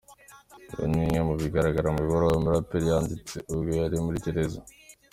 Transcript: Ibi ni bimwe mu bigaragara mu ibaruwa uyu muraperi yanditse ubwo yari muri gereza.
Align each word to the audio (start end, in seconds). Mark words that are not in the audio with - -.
Ibi 0.71 0.85
ni 0.89 0.97
bimwe 1.01 1.19
mu 1.27 1.33
bigaragara 1.41 1.87
mu 1.93 1.99
ibaruwa 2.05 2.31
uyu 2.31 2.43
muraperi 2.45 2.85
yanditse 2.91 3.35
ubwo 3.51 3.71
yari 3.81 3.97
muri 4.05 4.19
gereza. 4.25 4.59